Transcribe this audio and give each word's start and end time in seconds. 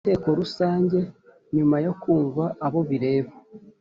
n 0.03 0.03
Inteko 0.05 0.27
rusange 0.39 0.99
nyuma 1.55 1.77
yo 1.85 1.93
kumva 2.01 2.43
abo 2.65 2.79
bireba 2.89 3.31